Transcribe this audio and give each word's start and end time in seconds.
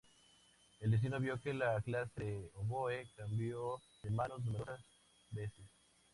El 0.79 0.89
destino 0.89 1.19
vio 1.19 1.39
que 1.39 1.53
la 1.53 1.79
clase 1.81 2.23
de 2.23 2.49
oboe 2.55 3.07
cambió 3.15 3.79
de 4.01 4.09
manos 4.09 4.43
numerosas 4.43 4.83
veces. 5.29 5.69